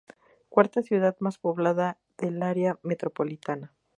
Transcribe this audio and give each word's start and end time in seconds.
Cuarta 0.49 0.81
ciudad 0.81 1.15
más 1.19 1.37
poblada 1.37 1.99
del 2.17 2.41
área 2.41 2.79
metropolitana. 2.81 3.71